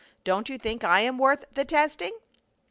Don't 0.23 0.49
you 0.49 0.57
think 0.57 0.83
I 0.83 1.01
am 1.01 1.19
worth 1.19 1.45
the 1.53 1.63
testing?" 1.63 2.17